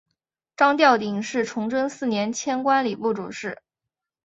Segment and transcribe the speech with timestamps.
[0.57, 3.61] 张调鼎是崇祯四年迁官礼部主事。